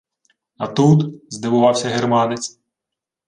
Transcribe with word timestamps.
—А 0.57 0.67
тут?!— 0.67 1.11
здивувався 1.29 1.89
германець. 1.89 2.59